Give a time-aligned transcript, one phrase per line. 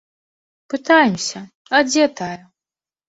[0.75, 1.39] Пытаемся,
[1.75, 2.37] а дзе тая.